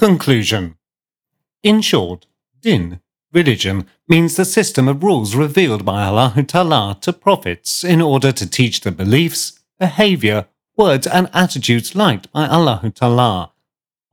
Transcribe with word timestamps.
Conclusion 0.00 0.76
In 1.62 1.82
short, 1.82 2.24
din, 2.62 3.00
religion, 3.34 3.86
means 4.08 4.34
the 4.34 4.46
system 4.46 4.88
of 4.88 5.02
rules 5.02 5.34
revealed 5.34 5.84
by 5.84 6.04
Allah 6.04 6.42
Ta'ala 6.48 6.96
to 7.02 7.12
prophets 7.12 7.84
in 7.84 8.00
order 8.00 8.32
to 8.32 8.48
teach 8.48 8.80
the 8.80 8.92
beliefs, 8.92 9.60
behavior, 9.78 10.46
words, 10.74 11.06
and 11.06 11.28
attitudes 11.34 11.94
liked 11.94 12.32
by 12.32 12.46
Allah 12.46 12.90
Ta'ala, 12.94 13.52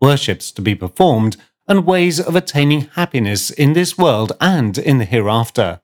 worships 0.01 0.51
to 0.51 0.61
be 0.61 0.75
performed, 0.75 1.37
and 1.69 1.85
ways 1.85 2.19
of 2.19 2.35
attaining 2.35 2.89
happiness 2.95 3.49
in 3.49 3.71
this 3.71 3.97
world 3.97 4.33
and 4.41 4.77
in 4.77 4.97
the 4.97 5.05
hereafter. 5.05 5.79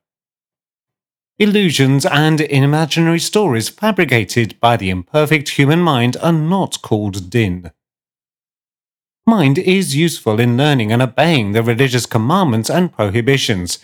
Illusions 1.39 2.05
and 2.05 2.41
imaginary 2.41 3.21
stories 3.21 3.69
fabricated 3.69 4.59
by 4.59 4.75
the 4.75 4.89
imperfect 4.89 5.51
human 5.51 5.79
mind 5.79 6.17
are 6.21 6.33
not 6.33 6.81
called 6.81 7.29
din. 7.29 7.71
Mind 9.25 9.57
is 9.57 9.95
useful 9.95 10.39
in 10.39 10.57
learning 10.57 10.91
and 10.91 11.01
obeying 11.01 11.53
the 11.53 11.63
religious 11.63 12.05
commandments 12.05 12.69
and 12.69 12.91
prohibitions, 12.91 13.79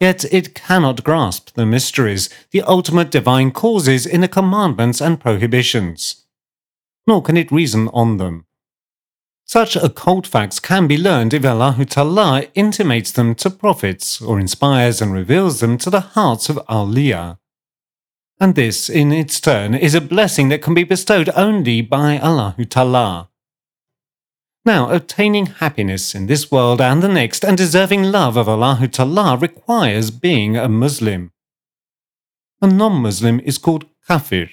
yet 0.00 0.24
it 0.32 0.56
cannot 0.56 1.04
grasp 1.04 1.54
the 1.54 1.64
mysteries, 1.64 2.28
the 2.50 2.62
ultimate 2.62 3.10
divine 3.10 3.52
causes 3.52 4.04
in 4.06 4.22
the 4.22 4.28
commandments 4.28 5.00
and 5.00 5.20
prohibitions. 5.20 6.24
Nor 7.06 7.22
can 7.22 7.36
it 7.36 7.52
reason 7.52 7.88
on 7.92 8.16
them. 8.16 8.46
Such 9.44 9.76
occult 9.76 10.26
facts 10.26 10.58
can 10.58 10.88
be 10.88 10.98
learned 10.98 11.34
if 11.34 11.44
Allah 11.44 11.76
Ta'ala 11.88 12.46
intimates 12.54 13.12
them 13.12 13.36
to 13.36 13.50
prophets 13.50 14.20
or 14.20 14.40
inspires 14.40 15.00
and 15.00 15.12
reveals 15.12 15.60
them 15.60 15.78
to 15.78 15.90
the 15.90 16.00
hearts 16.00 16.48
of 16.48 16.56
awliya. 16.68 17.38
And 18.40 18.56
this, 18.56 18.88
in 18.88 19.12
its 19.12 19.40
turn, 19.40 19.74
is 19.74 19.94
a 19.94 20.00
blessing 20.00 20.48
that 20.48 20.62
can 20.62 20.74
be 20.74 20.84
bestowed 20.84 21.30
only 21.36 21.82
by 21.82 22.18
Allah 22.18 22.56
Ta'ala. 22.68 23.28
Now, 24.64 24.90
obtaining 24.90 25.46
happiness 25.46 26.14
in 26.14 26.26
this 26.26 26.52
world 26.52 26.80
and 26.80 27.02
the 27.02 27.08
next 27.08 27.44
and 27.44 27.56
deserving 27.56 28.04
love 28.04 28.36
of 28.36 28.48
Allah 28.48 28.86
Ta'ala 28.86 29.36
requires 29.36 30.12
being 30.12 30.56
a 30.56 30.68
Muslim. 30.68 31.32
A 32.60 32.68
non 32.68 33.02
Muslim 33.02 33.40
is 33.40 33.58
called 33.58 33.86
kafir, 34.06 34.50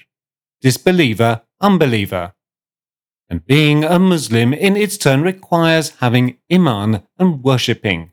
disbeliever, 0.62 1.44
unbeliever. 1.62 2.34
And 3.30 3.46
being 3.46 3.84
a 3.84 4.00
Muslim 4.00 4.52
in 4.52 4.76
its 4.76 4.98
turn 4.98 5.22
requires 5.22 5.92
having 6.00 6.38
iman 6.52 7.04
and 7.20 7.44
worshipping. 7.44 8.12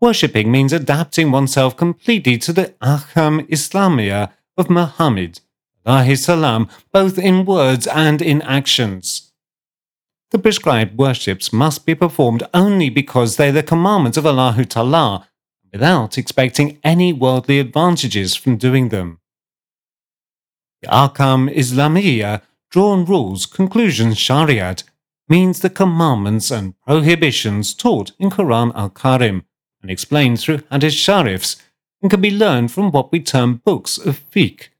Worshipping 0.00 0.50
means 0.50 0.72
adapting 0.72 1.30
oneself 1.30 1.76
completely 1.76 2.36
to 2.38 2.52
the 2.52 2.74
Ahkam 2.82 3.46
Islamiyah 3.48 4.32
of 4.56 4.68
Muhammad, 4.68 5.38
salam, 6.16 6.68
both 6.92 7.16
in 7.16 7.44
words 7.44 7.86
and 7.86 8.20
in 8.20 8.42
actions. 8.42 9.30
The 10.34 10.40
prescribed 10.40 10.98
worships 10.98 11.52
must 11.52 11.86
be 11.86 11.94
performed 11.94 12.42
only 12.52 12.90
because 12.90 13.36
they 13.36 13.50
are 13.50 13.52
the 13.52 13.62
commandments 13.62 14.18
of 14.18 14.26
Allah 14.26 14.66
Ta'ala, 14.68 15.28
without 15.72 16.18
expecting 16.18 16.80
any 16.82 17.12
worldly 17.12 17.60
advantages 17.60 18.34
from 18.34 18.56
doing 18.56 18.88
them. 18.88 19.20
The 20.82 20.88
Ahkam 20.88 21.54
Islamiyah, 21.54 22.42
drawn 22.68 23.04
rules, 23.04 23.46
conclusions, 23.46 24.16
Shariat, 24.16 24.82
means 25.28 25.60
the 25.60 25.70
commandments 25.70 26.50
and 26.50 26.74
prohibitions 26.80 27.72
taught 27.72 28.10
in 28.18 28.30
Quran 28.30 28.74
al-Karim 28.74 29.44
and 29.82 29.88
explained 29.88 30.40
through 30.40 30.62
Hadith 30.68 30.94
Sharifs 30.94 31.62
and 32.02 32.10
can 32.10 32.20
be 32.20 32.32
learned 32.32 32.72
from 32.72 32.90
what 32.90 33.12
we 33.12 33.20
term 33.20 33.62
books 33.64 33.98
of 33.98 34.28
fiqh, 34.32 34.70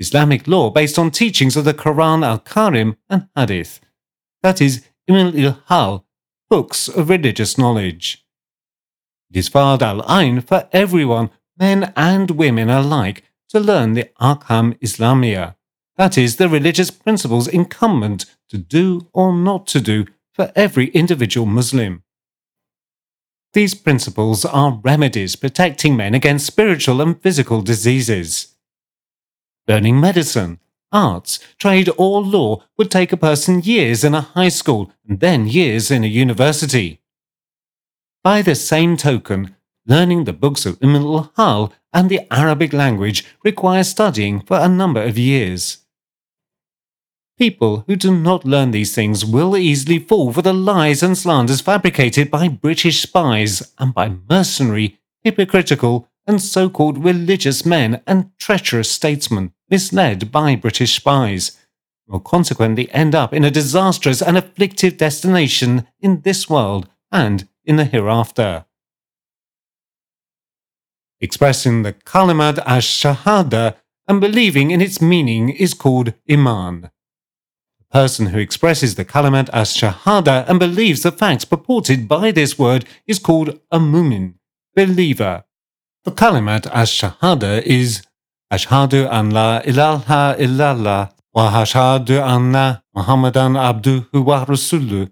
Islamic 0.00 0.48
law 0.48 0.68
based 0.68 0.98
on 0.98 1.12
teachings 1.12 1.56
of 1.56 1.64
the 1.64 1.74
Quran 1.74 2.26
al-Karim 2.26 2.96
and 3.08 3.28
Hadith. 3.36 3.80
That 4.42 4.60
is, 4.60 4.84
Ilm 5.08 6.02
books 6.50 6.88
of 6.88 7.08
religious 7.08 7.56
knowledge. 7.56 8.26
It 9.30 9.36
is 9.36 9.48
Fard 9.48 9.80
al 9.82 10.04
Ain 10.10 10.40
for 10.40 10.68
everyone, 10.72 11.30
men 11.56 11.92
and 11.94 12.32
women 12.32 12.68
alike, 12.68 13.22
to 13.50 13.60
learn 13.60 13.92
the 13.92 14.10
Ahkam 14.20 14.76
Islamia, 14.80 15.54
that 15.96 16.18
is, 16.18 16.36
the 16.36 16.48
religious 16.48 16.90
principles 16.90 17.46
incumbent 17.46 18.26
to 18.48 18.58
do 18.58 19.08
or 19.12 19.32
not 19.32 19.68
to 19.68 19.80
do 19.80 20.06
for 20.32 20.50
every 20.56 20.88
individual 20.88 21.46
Muslim. 21.46 22.02
These 23.52 23.76
principles 23.76 24.44
are 24.44 24.80
remedies 24.82 25.36
protecting 25.36 25.96
men 25.96 26.14
against 26.14 26.46
spiritual 26.46 27.00
and 27.00 27.20
physical 27.22 27.62
diseases. 27.62 28.56
Learning 29.68 30.00
medicine, 30.00 30.58
arts, 30.92 31.38
trade, 31.58 31.90
or 31.96 32.22
law 32.22 32.62
would 32.76 32.90
take 32.90 33.12
a 33.12 33.16
person 33.16 33.60
years 33.62 34.04
in 34.04 34.14
a 34.14 34.20
high 34.20 34.48
school 34.48 34.92
and 35.08 35.20
then 35.20 35.46
years 35.46 35.90
in 35.90 36.04
a 36.04 36.06
university. 36.06 37.00
By 38.22 38.42
the 38.42 38.54
same 38.54 38.96
token, 38.96 39.56
learning 39.86 40.24
the 40.24 40.32
books 40.32 40.66
of 40.66 40.82
Umm 40.82 40.96
al-Hal 40.96 41.72
and 41.92 42.08
the 42.08 42.20
Arabic 42.32 42.72
language 42.72 43.24
requires 43.44 43.88
studying 43.88 44.40
for 44.40 44.58
a 44.58 44.68
number 44.68 45.02
of 45.02 45.16
years. 45.16 45.78
People 47.38 47.84
who 47.86 47.96
do 47.96 48.16
not 48.16 48.46
learn 48.46 48.70
these 48.70 48.94
things 48.94 49.24
will 49.24 49.56
easily 49.56 49.98
fall 49.98 50.32
for 50.32 50.42
the 50.42 50.54
lies 50.54 51.02
and 51.02 51.16
slanders 51.16 51.60
fabricated 51.60 52.30
by 52.30 52.48
British 52.48 53.02
spies 53.02 53.74
and 53.78 53.92
by 53.92 54.16
mercenary, 54.28 54.98
hypocritical, 55.22 56.08
and 56.26 56.42
so 56.42 56.68
called 56.68 57.04
religious 57.04 57.64
men 57.64 58.02
and 58.06 58.30
treacherous 58.38 58.90
statesmen 58.90 59.52
misled 59.70 60.30
by 60.30 60.56
British 60.56 60.96
spies, 60.96 61.58
will 62.06 62.20
consequently 62.20 62.90
end 62.92 63.14
up 63.14 63.32
in 63.32 63.44
a 63.44 63.50
disastrous 63.50 64.22
and 64.22 64.36
afflictive 64.36 64.96
destination 64.96 65.86
in 66.00 66.20
this 66.20 66.48
world 66.48 66.88
and 67.10 67.48
in 67.64 67.76
the 67.76 67.84
hereafter. 67.84 68.64
Expressing 71.20 71.82
the 71.82 71.92
Kalimat 71.92 72.58
as 72.66 72.84
shahada 72.84 73.76
and 74.06 74.20
believing 74.20 74.70
in 74.70 74.80
its 74.80 75.00
meaning 75.00 75.48
is 75.48 75.74
called 75.74 76.12
Iman. 76.30 76.90
The 77.78 77.84
person 77.90 78.26
who 78.26 78.38
expresses 78.38 78.94
the 78.94 79.04
Kalimat 79.04 79.48
as 79.52 79.74
shahada 79.74 80.48
and 80.48 80.60
believes 80.60 81.02
the 81.02 81.10
facts 81.10 81.44
purported 81.44 82.06
by 82.06 82.30
this 82.30 82.58
word 82.58 82.84
is 83.06 83.18
called 83.18 83.58
a 83.72 83.80
Mumin, 83.80 84.34
believer, 84.76 85.44
the 86.06 86.12
kalimat 86.12 86.68
ash-shahada 86.68 87.60
is 87.62 88.06
Ashhadu 88.52 89.10
an 89.10 89.30
la 89.30 89.60
ilaha 89.66 90.36
illallah 90.38 91.10
wa 91.34 91.50
ashhadu 91.50 92.22
anna 92.24 92.84
Muhammadan 92.94 93.54
abduhu 93.54 94.24
wa 94.24 94.44
rasuluh. 94.44 95.10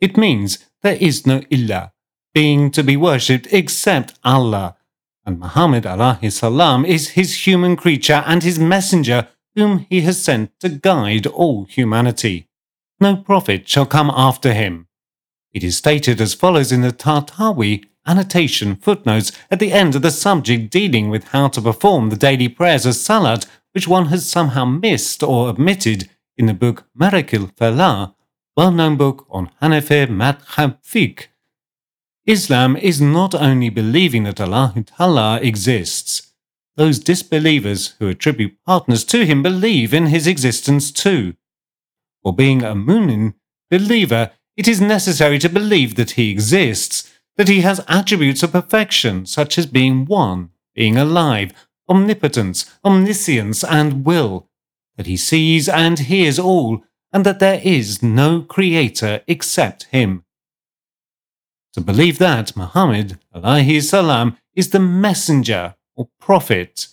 It 0.00 0.16
means 0.16 0.66
there 0.82 0.96
is 0.96 1.26
no 1.28 1.42
illah, 1.48 1.92
being 2.34 2.72
to 2.72 2.82
be 2.82 2.96
worshipped 2.96 3.46
except 3.52 4.18
Allah, 4.24 4.74
and 5.24 5.38
Muhammad 5.38 5.84
alayhi 5.84 6.32
salam 6.32 6.84
is 6.84 7.10
his 7.10 7.46
human 7.46 7.76
creature 7.76 8.24
and 8.26 8.42
his 8.42 8.58
messenger 8.58 9.28
whom 9.54 9.86
he 9.88 10.00
has 10.00 10.20
sent 10.20 10.50
to 10.58 10.68
guide 10.68 11.28
all 11.28 11.66
humanity. 11.66 12.48
No 12.98 13.14
prophet 13.16 13.68
shall 13.68 13.86
come 13.86 14.10
after 14.12 14.52
him. 14.52 14.88
It 15.52 15.62
is 15.62 15.76
stated 15.76 16.20
as 16.20 16.34
follows 16.34 16.72
in 16.72 16.80
the 16.80 16.90
Tahtawi 16.90 17.84
annotation 18.06 18.76
footnotes 18.76 19.32
at 19.50 19.58
the 19.58 19.72
end 19.72 19.94
of 19.94 20.02
the 20.02 20.10
subject 20.10 20.70
dealing 20.70 21.10
with 21.10 21.24
how 21.28 21.48
to 21.48 21.60
perform 21.60 22.08
the 22.08 22.16
daily 22.16 22.48
prayers 22.48 22.86
of 22.86 22.94
Salat, 22.94 23.46
which 23.72 23.88
one 23.88 24.06
has 24.06 24.28
somehow 24.28 24.64
missed 24.64 25.22
or 25.22 25.48
omitted 25.48 26.08
in 26.36 26.46
the 26.46 26.54
book 26.54 26.84
Marakil 26.98 27.54
Falah, 27.54 28.14
well-known 28.56 28.96
book 28.96 29.26
on 29.30 29.50
Hanafi 29.60 30.06
Madhab 30.06 30.78
Fiqh. 30.82 31.26
Islam 32.26 32.76
is 32.76 33.00
not 33.00 33.34
only 33.34 33.68
believing 33.68 34.24
that 34.24 34.40
Allah 34.40 35.38
exists. 35.42 36.32
Those 36.76 36.98
disbelievers 36.98 37.94
who 37.98 38.08
attribute 38.08 38.56
partners 38.66 39.04
to 39.04 39.24
him 39.24 39.42
believe 39.42 39.94
in 39.94 40.06
his 40.06 40.26
existence 40.26 40.90
too. 40.90 41.34
For 42.22 42.34
being 42.34 42.62
a 42.62 42.74
mu'min, 42.74 43.34
believer, 43.70 44.32
it 44.56 44.66
is 44.66 44.80
necessary 44.80 45.38
to 45.38 45.48
believe 45.48 45.94
that 45.94 46.12
he 46.12 46.30
exists, 46.30 47.12
that 47.36 47.48
he 47.48 47.60
has 47.60 47.84
attributes 47.88 48.42
of 48.42 48.52
perfection, 48.52 49.26
such 49.26 49.58
as 49.58 49.66
being 49.66 50.04
one, 50.04 50.50
being 50.74 50.96
alive, 50.96 51.52
omnipotence, 51.88 52.76
omniscience, 52.84 53.62
and 53.62 54.04
will, 54.04 54.48
that 54.96 55.06
he 55.06 55.16
sees 55.16 55.68
and 55.68 55.98
hears 56.00 56.38
all, 56.38 56.82
and 57.12 57.24
that 57.24 57.38
there 57.38 57.60
is 57.62 58.02
no 58.02 58.42
creator 58.42 59.22
except 59.26 59.84
him. 59.84 60.24
To 61.74 61.80
believe 61.80 62.18
that 62.18 62.56
Muhammad 62.56 63.18
salam, 63.34 64.38
is 64.54 64.70
the 64.70 64.80
messenger 64.80 65.74
or 65.94 66.08
prophet 66.18 66.88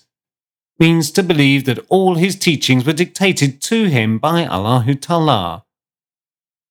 means 0.80 1.12
to 1.12 1.24
believe 1.24 1.63
that 1.66 1.86
all 1.88 2.16
his 2.16 2.36
teachings 2.36 2.86
were 2.86 2.94
dictated 2.94 3.62
to 3.62 3.86
him 3.86 4.18
by 4.19 4.45
Allah 4.45 4.86
Ta'ala. 5.00 5.63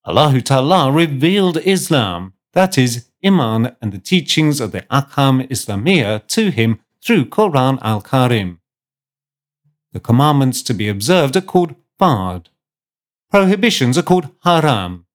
Allah 0.04 0.40
Ta'ala 0.42 0.92
revealed 0.92 1.56
Islam, 1.58 2.34
that 2.52 2.76
is, 2.76 3.08
Iman 3.24 3.76
and 3.80 3.92
the 3.92 3.98
teachings 3.98 4.60
of 4.60 4.72
the 4.72 4.82
Ahkam 4.82 5.48
Islamiyah 5.48 6.26
to 6.28 6.50
him 6.50 6.80
through 7.04 7.26
Quran 7.26 7.78
al-Karim. 7.82 8.60
The 9.92 10.00
commandments 10.00 10.62
to 10.62 10.74
be 10.74 10.88
observed 10.88 11.36
are 11.36 11.40
called 11.40 11.74
fard. 12.00 12.46
Prohibitions 13.30 13.96
are 13.98 14.02
called 14.02 14.28
haram. 14.44 15.06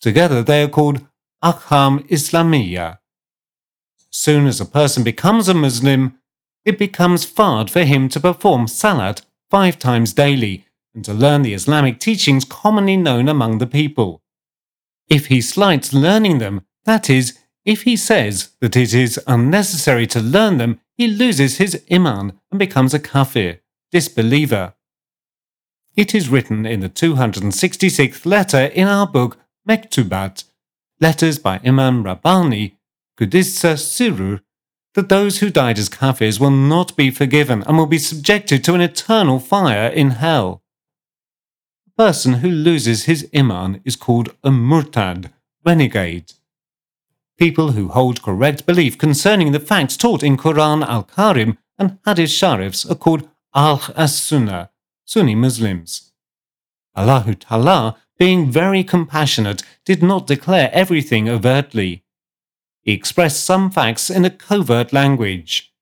Together 0.00 0.42
they 0.42 0.62
are 0.62 0.68
called 0.68 1.06
Ahkam 1.42 2.06
Islamiyya. 2.08 2.98
Soon 4.10 4.46
as 4.46 4.60
a 4.60 4.66
person 4.66 5.04
becomes 5.04 5.48
a 5.48 5.54
Muslim, 5.54 6.18
it 6.64 6.78
becomes 6.78 7.24
fard 7.24 7.70
for 7.70 7.84
him 7.84 8.08
to 8.08 8.20
perform 8.20 8.66
salat 8.66 9.22
five 9.50 9.78
times 9.78 10.12
daily 10.12 10.64
and 10.94 11.04
to 11.04 11.14
learn 11.14 11.42
the 11.42 11.54
Islamic 11.54 11.98
teachings 12.00 12.44
commonly 12.44 12.96
known 12.96 13.28
among 13.28 13.58
the 13.58 13.66
people. 13.66 14.22
If 15.08 15.26
he 15.26 15.40
slights 15.40 15.92
learning 15.92 16.38
them, 16.38 16.62
that 16.84 17.10
is, 17.10 17.38
if 17.64 17.82
he 17.82 17.96
says 17.96 18.50
that 18.60 18.76
it 18.76 18.94
is 18.94 19.20
unnecessary 19.26 20.06
to 20.08 20.20
learn 20.20 20.58
them, 20.58 20.80
he 20.96 21.06
loses 21.06 21.58
his 21.58 21.82
iman 21.90 22.38
and 22.50 22.58
becomes 22.58 22.94
a 22.94 22.98
kafir, 22.98 23.60
disbeliever. 23.90 24.74
It 25.96 26.14
is 26.14 26.28
written 26.28 26.64
in 26.64 26.80
the 26.80 26.88
266th 26.88 28.24
letter 28.24 28.64
in 28.64 28.86
our 28.86 29.06
book 29.06 29.38
Mektubat, 29.68 30.44
Letters 31.00 31.38
by 31.38 31.60
Imam 31.64 32.02
Rabbani, 32.02 32.76
Qudissa 33.18 33.76
Sirur, 33.76 34.40
that 34.94 35.08
those 35.08 35.38
who 35.38 35.50
died 35.50 35.78
as 35.78 35.88
kafirs 35.88 36.40
will 36.40 36.50
not 36.50 36.96
be 36.96 37.10
forgiven 37.10 37.62
and 37.62 37.76
will 37.76 37.86
be 37.86 37.98
subjected 37.98 38.64
to 38.64 38.74
an 38.74 38.80
eternal 38.80 39.38
fire 39.38 39.88
in 39.88 40.10
hell. 40.10 40.62
A 41.86 42.02
person 42.02 42.34
who 42.34 42.50
loses 42.50 43.04
his 43.04 43.28
iman 43.34 43.80
is 43.84 43.96
called 43.96 44.34
a 44.42 44.50
murtad, 44.50 45.32
renegade. 45.64 46.32
People 47.40 47.72
who 47.72 47.88
hold 47.88 48.20
correct 48.20 48.66
belief 48.66 48.98
concerning 48.98 49.52
the 49.52 49.58
facts 49.58 49.96
taught 49.96 50.22
in 50.22 50.36
Quran 50.36 50.86
al-Karim 50.86 51.56
and 51.78 51.98
Hadith 52.04 52.28
Sharifs 52.28 52.88
are 52.90 52.94
called 52.94 53.26
Ahl 53.54 53.80
as-Sunnah, 53.96 54.68
Sunni 55.06 55.34
Muslims. 55.34 56.12
Allahu 56.94 57.34
Ta'ala, 57.34 57.96
being 58.18 58.50
very 58.50 58.84
compassionate, 58.84 59.62
did 59.86 60.02
not 60.02 60.26
declare 60.26 60.68
everything 60.74 61.30
overtly. 61.30 62.04
He 62.82 62.92
expressed 62.92 63.42
some 63.42 63.70
facts 63.70 64.10
in 64.10 64.26
a 64.26 64.30
covert 64.30 64.92
language. 64.92 65.72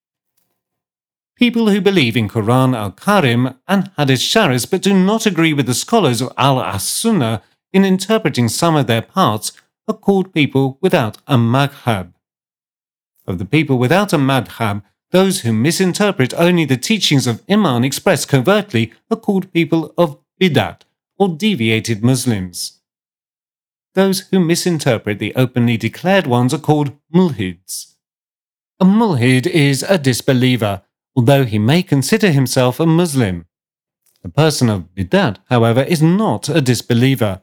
People 1.34 1.70
who 1.70 1.80
believe 1.80 2.16
in 2.16 2.28
Quran 2.28 2.76
al-Karim 2.76 3.54
and 3.66 3.90
Hadith 3.96 4.20
Sharif 4.20 4.70
but 4.70 4.82
do 4.82 4.94
not 4.94 5.26
agree 5.26 5.52
with 5.52 5.66
the 5.66 5.74
scholars 5.74 6.20
of 6.20 6.32
Ahl-as-Sunnah 6.36 7.42
in 7.72 7.84
interpreting 7.84 8.48
some 8.48 8.76
of 8.76 8.86
their 8.86 9.02
parts 9.02 9.50
are 9.88 9.94
called 9.94 10.32
people 10.32 10.78
without 10.80 11.18
a 11.26 11.36
madhab. 11.36 12.12
Of 13.26 13.38
the 13.38 13.44
people 13.44 13.78
without 13.78 14.12
a 14.12 14.18
madhab, 14.18 14.82
those 15.10 15.40
who 15.40 15.52
misinterpret 15.52 16.34
only 16.34 16.64
the 16.66 16.76
teachings 16.76 17.26
of 17.26 17.42
Iman 17.48 17.82
expressed 17.82 18.28
covertly 18.28 18.92
are 19.10 19.16
called 19.16 19.52
people 19.52 19.94
of 19.96 20.18
bidat, 20.40 20.82
or 21.18 21.28
deviated 21.30 22.04
Muslims. 22.04 22.80
Those 23.94 24.20
who 24.30 24.38
misinterpret 24.38 25.18
the 25.18 25.34
openly 25.34 25.76
declared 25.76 26.26
ones 26.26 26.52
are 26.52 26.58
called 26.58 26.92
mulhids. 27.12 27.94
A 28.78 28.84
mulhid 28.84 29.46
is 29.46 29.82
a 29.82 29.98
disbeliever, 29.98 30.82
although 31.16 31.44
he 31.44 31.58
may 31.58 31.82
consider 31.82 32.30
himself 32.30 32.78
a 32.78 32.86
Muslim. 32.86 33.46
A 34.22 34.28
person 34.28 34.68
of 34.68 34.94
bidat, 34.94 35.38
however, 35.48 35.82
is 35.82 36.02
not 36.02 36.48
a 36.48 36.60
disbeliever. 36.60 37.42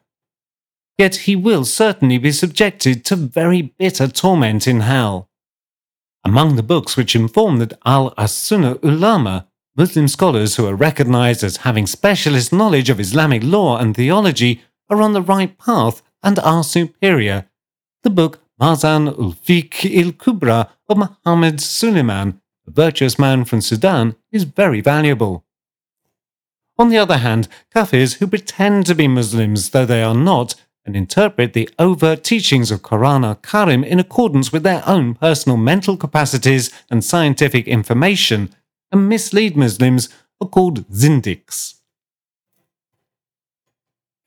Yet 0.98 1.16
he 1.28 1.36
will 1.36 1.66
certainly 1.66 2.18
be 2.18 2.32
subjected 2.32 3.04
to 3.06 3.16
very 3.16 3.62
bitter 3.62 4.08
torment 4.08 4.68
in 4.68 4.80
hell. 4.82 5.30
Among 6.24 6.56
the 6.56 6.64
books 6.64 6.96
which 6.96 7.16
inform 7.16 7.58
that 7.58 7.78
Ahl 7.86 8.14
As-Sunnah 8.18 8.80
Ulama, 8.82 9.48
Muslim 9.76 10.08
scholars 10.08 10.56
who 10.56 10.66
are 10.66 10.76
recognized 10.76 11.44
as 11.44 11.58
having 11.58 11.86
specialist 11.86 12.54
knowledge 12.54 12.90
of 12.90 13.00
Islamic 13.00 13.44
law 13.44 13.78
and 13.78 13.94
theology, 13.96 14.62
are 14.90 15.02
on 15.02 15.14
the 15.14 15.22
right 15.22 15.58
path 15.58 16.02
and 16.24 16.40
are 16.40 16.64
superior. 16.64 17.50
The 18.04 18.10
book 18.10 18.40
Mazan 18.60 19.10
ul 19.10 19.34
Fiqh 19.34 19.84
il 19.84 20.14
Kubra 20.14 20.70
of 20.88 20.98
Muhammad 20.98 21.60
Suleiman, 21.60 22.42
a 22.66 22.72
virtuous 22.72 23.20
man 23.20 23.44
from 23.44 23.60
Sudan, 23.60 24.16
is 24.32 24.44
very 24.44 24.80
valuable. 24.80 25.44
On 26.78 26.90
the 26.90 26.98
other 26.98 27.18
hand, 27.18 27.48
Kafirs 27.74 28.16
who 28.16 28.28
pretend 28.28 28.86
to 28.86 28.96
be 28.96 29.08
Muslims 29.08 29.72
though 29.72 29.86
they 29.86 30.02
are 30.02 30.16
not 30.16 30.56
and 30.86 30.96
interpret 30.96 31.54
the 31.54 31.70
overt 31.80 32.24
teachings 32.24 32.72
of 32.72 32.82
Quran 32.82 33.26
al 33.26 33.36
Karim 33.36 33.84
in 33.84 34.00
accordance 34.00 34.52
with 34.52 34.64
their 34.64 34.84
own 34.88 35.16
personal 35.16 35.58
mental 35.58 35.98
capacities 35.98 36.72
and 36.90 37.04
scientific 37.04 37.68
information, 37.68 38.54
and 38.92 39.10
mislead 39.10 39.58
Muslims 39.58 40.10
are 40.40 40.48
called 40.48 40.88
zindiks. 40.90 41.76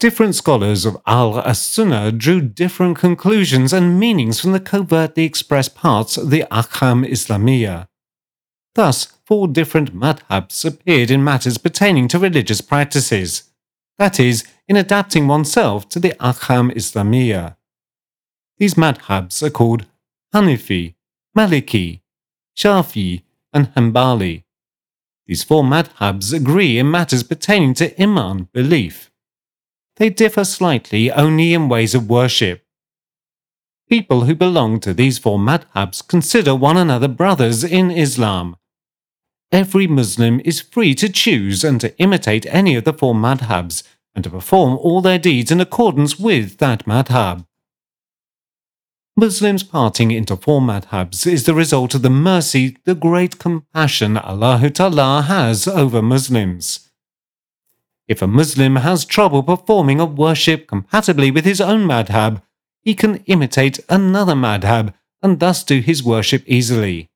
Different 0.01 0.35
scholars 0.35 0.85
of 0.85 0.97
Ahl 1.07 1.41
as 1.41 1.61
Sunnah 1.61 2.13
drew 2.13 2.41
different 2.41 2.99
conclusions 2.99 3.73
and 3.73 3.99
meanings 3.99 4.41
from 4.41 4.53
the 4.53 4.61
covertly 4.61 5.25
expressed 5.25 5.75
parts 5.75 6.17
of 6.17 6.31
the 6.31 6.45
Ahkam 6.51 7.09
Islamiyya. 7.09 7.89
Thus, 8.75 9.07
four 9.25 9.49
different 9.49 9.95
madhabs 9.95 10.65
appeared 10.65 11.11
in 11.11 11.25
matters 11.25 11.59
pertaining 11.59 12.07
to 12.09 12.19
religious 12.19 12.61
practices 12.61 13.49
that 13.99 14.21
is, 14.21 14.45
in 14.69 14.77
adapting 14.77 15.27
oneself 15.27 15.89
to 15.89 15.99
the 15.99 16.11
Ahkam 16.21 16.71
Islamiyya. 16.75 17.57
These 18.59 18.75
madhabs 18.75 19.43
are 19.43 19.51
called 19.51 19.87
Hanafi, 20.35 20.95
Maliki, 21.37 22.01
Shafi, 22.57 23.23
and 23.53 23.73
Hanbali. 23.75 24.45
These 25.27 25.45
four 25.45 25.63
madhabs 25.63 26.35
agree 26.35 26.79
in 26.79 26.91
matters 26.91 27.23
pertaining 27.23 27.75
to 27.75 28.03
Iman, 28.03 28.49
belief. 28.53 29.11
They 29.97 30.11
differ 30.11 30.45
slightly 30.45 31.11
only 31.11 31.55
in 31.55 31.69
ways 31.69 31.95
of 31.95 32.09
worship. 32.09 32.65
People 33.89 34.25
who 34.25 34.35
belong 34.35 34.81
to 34.81 34.93
these 34.93 35.19
four 35.19 35.39
madhabs 35.39 36.07
consider 36.07 36.55
one 36.55 36.77
another 36.77 37.09
brothers 37.09 37.65
in 37.65 37.91
Islam. 37.91 38.57
Every 39.51 39.87
Muslim 39.87 40.43
is 40.45 40.61
free 40.61 40.95
to 40.97 41.09
choose 41.09 41.65
and 41.65 41.81
to 41.81 41.97
imitate 41.99 42.45
any 42.47 42.75
of 42.75 42.85
the 42.85 42.93
four 42.93 43.15
madhabs 43.15 43.83
and 44.19 44.25
to 44.25 44.31
perform 44.31 44.77
all 44.79 45.01
their 45.01 45.17
deeds 45.17 45.53
in 45.53 45.61
accordance 45.61 46.19
with 46.19 46.59
that 46.59 46.85
madhab. 46.87 47.47
Muslims 49.17 49.63
parting 49.63 50.11
into 50.11 50.37
four 50.37 50.61
madhabs 50.61 51.25
is 51.25 51.45
the 51.45 51.55
result 51.55 51.95
of 51.95 52.03
the 52.03 52.11
mercy, 52.11 52.77
the 52.85 52.97
great 52.97 53.39
compassion 53.39 54.17
Allah 54.17 54.69
Ta'ala 54.71 55.23
has 55.29 55.69
over 55.69 56.03
Muslims. 56.03 56.91
If 58.09 58.21
a 58.21 58.27
Muslim 58.27 58.75
has 58.75 59.05
trouble 59.05 59.45
performing 59.45 60.01
a 60.01 60.05
worship 60.05 60.67
compatibly 60.67 61.31
with 61.31 61.45
his 61.45 61.61
own 61.61 61.87
madhab, 61.87 62.43
he 62.81 62.95
can 62.95 63.23
imitate 63.27 63.79
another 63.89 64.35
madhab 64.35 64.95
and 65.23 65.39
thus 65.39 65.63
do 65.63 65.79
his 65.79 66.03
worship 66.03 66.43
easily. 66.45 67.09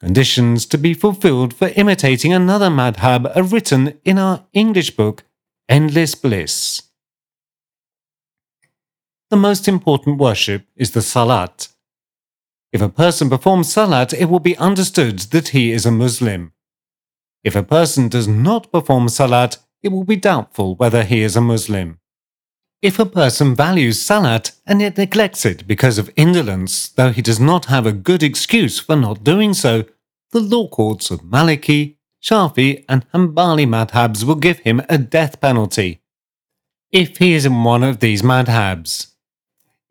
Conditions 0.00 0.64
to 0.64 0.78
be 0.78 0.94
fulfilled 0.94 1.52
for 1.52 1.68
imitating 1.76 2.32
another 2.32 2.70
madhab 2.70 3.30
are 3.36 3.42
written 3.42 4.00
in 4.06 4.18
our 4.18 4.46
English 4.54 4.96
book, 4.96 5.24
Endless 5.70 6.16
Bliss. 6.16 6.82
The 9.30 9.36
most 9.36 9.68
important 9.68 10.18
worship 10.18 10.66
is 10.74 10.90
the 10.90 11.00
Salat. 11.00 11.68
If 12.72 12.82
a 12.82 12.88
person 12.88 13.30
performs 13.30 13.72
Salat, 13.72 14.12
it 14.12 14.24
will 14.24 14.40
be 14.40 14.56
understood 14.56 15.20
that 15.30 15.50
he 15.50 15.70
is 15.70 15.86
a 15.86 15.92
Muslim. 15.92 16.54
If 17.44 17.54
a 17.54 17.62
person 17.62 18.08
does 18.08 18.26
not 18.26 18.72
perform 18.72 19.08
Salat, 19.08 19.58
it 19.80 19.90
will 19.90 20.02
be 20.02 20.16
doubtful 20.16 20.74
whether 20.74 21.04
he 21.04 21.22
is 21.22 21.36
a 21.36 21.40
Muslim. 21.40 22.00
If 22.82 22.98
a 22.98 23.06
person 23.06 23.54
values 23.54 24.02
Salat 24.02 24.50
and 24.66 24.80
yet 24.80 24.98
neglects 24.98 25.46
it 25.46 25.68
because 25.68 25.98
of 25.98 26.10
indolence, 26.16 26.88
though 26.88 27.12
he 27.12 27.22
does 27.22 27.38
not 27.38 27.66
have 27.66 27.86
a 27.86 27.92
good 27.92 28.24
excuse 28.24 28.80
for 28.80 28.96
not 28.96 29.22
doing 29.22 29.54
so, 29.54 29.84
the 30.32 30.40
law 30.40 30.66
courts 30.66 31.12
of 31.12 31.20
Maliki, 31.20 31.98
Shafi, 32.22 32.84
and 32.88 33.10
Hanbali 33.12 33.66
madhabs 33.66 34.24
will 34.24 34.34
give 34.34 34.60
him 34.60 34.82
a 34.88 34.98
death 34.98 35.40
penalty 35.40 36.00
if 36.92 37.18
he 37.18 37.34
is 37.34 37.46
in 37.46 37.64
one 37.64 37.82
of 37.82 38.00
these 38.00 38.22
madhabs. 38.22 39.12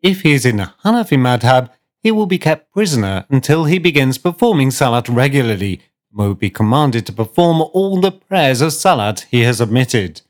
If 0.02 0.22
he 0.22 0.32
is 0.32 0.44
in 0.44 0.60
a 0.60 0.74
Hanafi 0.84 1.18
madhab, 1.18 1.70
he 2.02 2.10
will 2.10 2.26
be 2.26 2.38
kept 2.38 2.72
prisoner 2.72 3.26
until 3.28 3.64
he 3.64 3.78
begins 3.78 4.18
performing 4.18 4.70
Salat 4.70 5.08
regularly 5.08 5.80
and 6.10 6.18
will 6.18 6.34
be 6.34 6.50
commanded 6.50 7.06
to 7.06 7.12
perform 7.12 7.60
all 7.60 8.00
the 8.00 8.12
prayers 8.12 8.60
of 8.60 8.72
Salat 8.72 9.26
he 9.30 9.40
has 9.42 9.60
omitted. 9.60 10.22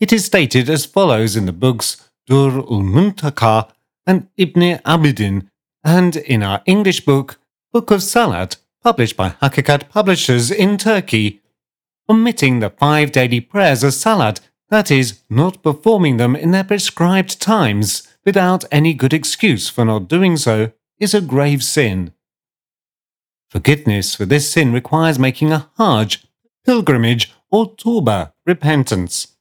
It 0.00 0.12
is 0.12 0.24
stated 0.24 0.68
as 0.68 0.84
follows 0.84 1.36
in 1.36 1.46
the 1.46 1.52
books 1.52 2.08
Dur 2.26 2.58
ul 2.58 2.82
Muntaka 2.82 3.70
and 4.06 4.28
Ibn 4.36 4.78
Abidin, 4.84 5.48
and 5.84 6.16
in 6.16 6.42
our 6.42 6.62
English 6.66 7.04
book, 7.04 7.38
Book 7.72 7.90
of 7.90 8.02
Salat, 8.02 8.56
published 8.82 9.16
by 9.16 9.30
Hakikat 9.42 9.88
Publishers 9.88 10.50
in 10.50 10.76
Turkey. 10.76 11.40
Omitting 12.08 12.60
the 12.60 12.70
five 12.70 13.12
daily 13.12 13.40
prayers 13.40 13.82
of 13.82 13.94
Salat, 13.94 14.40
that 14.70 14.90
is, 14.90 15.20
not 15.30 15.62
performing 15.62 16.16
them 16.16 16.34
in 16.34 16.50
their 16.50 16.64
prescribed 16.64 17.40
times, 17.40 18.08
without 18.24 18.64
any 18.72 18.94
good 18.94 19.12
excuse 19.12 19.68
for 19.68 19.84
not 19.84 20.08
doing 20.08 20.36
so, 20.36 20.72
is 20.98 21.14
a 21.14 21.20
grave 21.20 21.62
sin. 21.62 22.12
Forgiveness 23.48 24.14
for 24.14 24.24
this 24.24 24.50
sin 24.50 24.72
requires 24.72 25.18
making 25.18 25.52
a 25.52 25.70
Hajj, 25.78 26.26
pilgrimage, 26.64 27.32
or 27.50 27.74
Tawbah, 27.76 28.32
repentance 28.46 29.32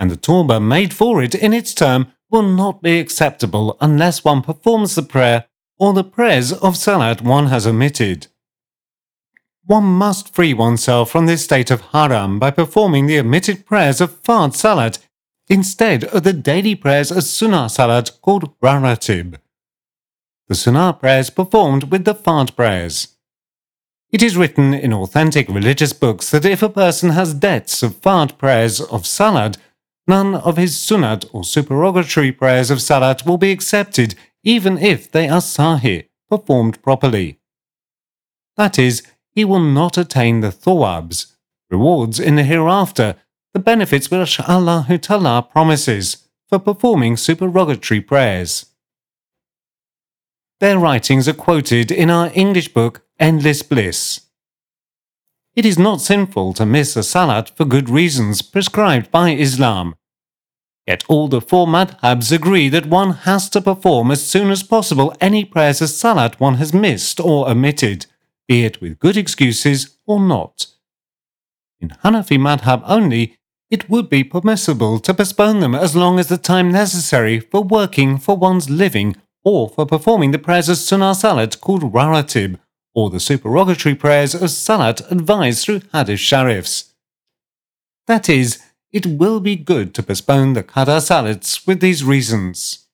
and 0.00 0.10
the 0.10 0.16
tawbah 0.16 0.66
made 0.66 0.94
for 0.94 1.22
it 1.22 1.34
in 1.34 1.52
its 1.52 1.74
term 1.74 2.06
will 2.30 2.42
not 2.42 2.82
be 2.82 2.98
acceptable 2.98 3.76
unless 3.80 4.24
one 4.24 4.40
performs 4.40 4.94
the 4.94 5.02
prayer 5.02 5.44
or 5.78 5.92
the 5.92 6.02
prayers 6.02 6.52
of 6.52 6.76
Salat 6.76 7.20
one 7.20 7.48
has 7.48 7.66
omitted. 7.66 8.26
One 9.66 9.84
must 9.84 10.34
free 10.34 10.54
oneself 10.54 11.10
from 11.10 11.26
this 11.26 11.44
state 11.44 11.70
of 11.70 11.82
haram 11.92 12.38
by 12.38 12.50
performing 12.50 13.06
the 13.06 13.18
omitted 13.18 13.66
prayers 13.66 14.00
of 14.00 14.22
Fard 14.22 14.54
Salat 14.54 14.98
instead 15.48 16.04
of 16.04 16.22
the 16.22 16.32
daily 16.32 16.74
prayers 16.74 17.10
of 17.10 17.24
Sunnah 17.24 17.68
Salat 17.68 18.10
called 18.22 18.58
Rawatib. 18.60 19.36
The 20.48 20.54
Sunnah 20.54 20.94
prayers 20.94 21.30
performed 21.30 21.90
with 21.92 22.04
the 22.04 22.14
Fard 22.14 22.56
prayers. 22.56 23.16
It 24.10 24.22
is 24.22 24.36
written 24.36 24.74
in 24.74 24.92
authentic 24.92 25.48
religious 25.48 25.92
books 25.92 26.30
that 26.30 26.44
if 26.44 26.62
a 26.62 26.68
person 26.68 27.10
has 27.10 27.34
debts 27.34 27.82
of 27.82 28.00
Fard 28.00 28.38
prayers 28.38 28.80
of 28.80 29.06
Salat, 29.06 29.56
none 30.08 30.34
of 30.34 30.56
his 30.56 30.76
Sunnat 30.76 31.28
or 31.32 31.44
supererogatory 31.44 32.32
prayers 32.32 32.70
of 32.70 32.82
Salat 32.82 33.24
will 33.24 33.38
be 33.38 33.52
accepted 33.52 34.16
even 34.42 34.78
if 34.78 35.10
they 35.10 35.28
are 35.28 35.40
Sahih, 35.40 36.08
performed 36.28 36.82
properly. 36.82 37.38
That 38.56 38.78
is, 38.78 39.02
he 39.34 39.44
will 39.44 39.60
not 39.60 39.96
attain 39.96 40.40
the 40.40 40.52
thawabs, 40.52 41.32
rewards 41.70 42.18
in 42.18 42.36
the 42.36 42.42
hereafter, 42.42 43.16
the 43.54 43.60
benefits 43.60 44.10
which 44.10 44.40
Allah 44.40 44.86
Ta'ala 45.00 45.42
promises 45.42 46.28
for 46.48 46.58
performing 46.58 47.16
supererogatory 47.16 48.00
prayers. 48.00 48.66
Their 50.60 50.78
writings 50.78 51.26
are 51.28 51.32
quoted 51.32 51.90
in 51.90 52.10
our 52.10 52.30
English 52.34 52.74
book 52.74 53.02
Endless 53.18 53.62
Bliss. 53.62 54.20
It 55.54 55.64
is 55.64 55.78
not 55.78 56.00
sinful 56.00 56.54
to 56.54 56.66
miss 56.66 56.96
a 56.96 57.02
salat 57.02 57.50
for 57.56 57.64
good 57.64 57.88
reasons 57.88 58.42
prescribed 58.42 59.10
by 59.10 59.30
Islam. 59.30 59.94
Yet 60.86 61.04
all 61.08 61.28
the 61.28 61.40
four 61.40 61.66
madhabs 61.66 62.32
agree 62.32 62.68
that 62.68 62.86
one 62.86 63.12
has 63.12 63.48
to 63.50 63.60
perform 63.60 64.10
as 64.10 64.26
soon 64.26 64.50
as 64.50 64.62
possible 64.62 65.14
any 65.20 65.44
prayers 65.44 65.80
as 65.80 65.96
salat 65.96 66.38
one 66.40 66.54
has 66.56 66.74
missed 66.74 67.20
or 67.20 67.48
omitted, 67.48 68.06
be 68.50 68.64
it 68.64 68.80
with 68.80 68.98
good 68.98 69.16
excuses 69.16 69.96
or 70.08 70.18
not. 70.18 70.66
In 71.78 71.90
Hanafi 72.02 72.36
madhab 72.36 72.82
only, 72.84 73.36
it 73.70 73.88
would 73.88 74.10
be 74.10 74.24
permissible 74.24 74.98
to 74.98 75.14
postpone 75.14 75.60
them 75.60 75.72
as 75.72 75.94
long 75.94 76.18
as 76.18 76.26
the 76.26 76.36
time 76.36 76.72
necessary 76.72 77.38
for 77.38 77.62
working 77.62 78.18
for 78.18 78.36
one's 78.36 78.68
living 78.68 79.14
or 79.44 79.68
for 79.68 79.86
performing 79.86 80.32
the 80.32 80.38
prayers 80.46 80.68
of 80.68 80.78
Sunnah 80.78 81.14
Salat 81.14 81.60
called 81.60 81.92
Rawatib, 81.92 82.58
or 82.92 83.08
the 83.08 83.20
supererogatory 83.20 83.94
prayers 83.94 84.34
of 84.34 84.50
Salat 84.50 85.00
advised 85.12 85.64
through 85.64 85.82
Hadith 85.92 86.18
Sharifs. 86.18 86.92
That 88.08 88.28
is, 88.28 88.60
it 88.90 89.06
will 89.06 89.38
be 89.38 89.54
good 89.54 89.94
to 89.94 90.02
postpone 90.02 90.54
the 90.54 90.64
Qada 90.64 90.98
Salats 90.98 91.68
with 91.68 91.78
these 91.78 92.02
reasons. 92.02 92.88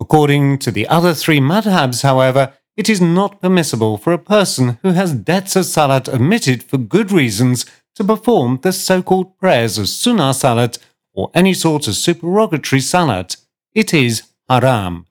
According 0.00 0.58
to 0.58 0.70
the 0.70 0.86
other 0.86 1.14
three 1.14 1.40
madhabs, 1.40 2.04
however, 2.04 2.54
it 2.76 2.88
is 2.88 3.00
not 3.00 3.40
permissible 3.40 3.96
for 3.96 4.12
a 4.12 4.18
person 4.18 4.78
who 4.82 4.90
has 4.92 5.12
debts 5.12 5.56
of 5.56 5.64
Salat 5.64 6.08
omitted 6.08 6.62
for 6.62 6.78
good 6.78 7.12
reasons 7.12 7.66
to 7.94 8.04
perform 8.04 8.58
the 8.62 8.72
so-called 8.72 9.38
prayers 9.38 9.78
of 9.78 9.88
Sunnah 9.88 10.34
Salat 10.34 10.78
or 11.12 11.30
any 11.34 11.54
sort 11.54 11.86
of 11.86 11.94
supererogatory 11.94 12.80
Salat. 12.80 13.36
It 13.72 13.94
is 13.94 14.22
haram. 14.48 15.06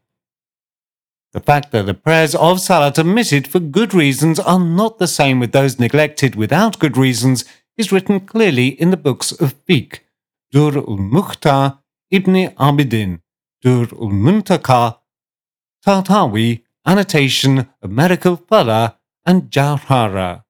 The 1.32 1.40
fact 1.40 1.72
that 1.72 1.86
the 1.86 1.94
prayers 1.94 2.36
of 2.36 2.60
Salat 2.60 3.00
omitted 3.00 3.48
for 3.48 3.60
good 3.60 3.94
reasons 3.94 4.40
are 4.40 4.60
not 4.60 5.00
the 5.00 5.08
same 5.08 5.40
with 5.40 5.52
those 5.52 5.80
neglected 5.80 6.36
without 6.36 6.80
good 6.80 6.98
reasons 6.98 7.46
is 7.78 7.92
written 7.92 8.20
clearly 8.20 8.68
in 8.68 8.92
the 8.92 8.98
books 8.98 9.32
of 9.32 9.56
Fiqh, 9.66 10.00
Dur 10.52 10.78
ul-Mukhtar, 10.78 11.80
Ibn 12.12 12.36
Abidin, 12.60 13.22
Dur 13.62 13.88
ul-Muntaka, 13.94 14.98
Tahtawi, 15.84 16.63
Annotation 16.86 17.60
of 17.82 17.90
Marakil 17.90 18.46
Falah, 18.46 18.98
and 19.26 19.44
Jawhara. 19.50 20.44